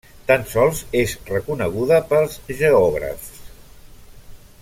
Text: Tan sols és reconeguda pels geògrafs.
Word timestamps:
Tan 0.29 0.45
sols 0.53 0.79
és 1.01 1.13
reconeguda 1.27 2.01
pels 2.13 2.39
geògrafs. 2.63 3.47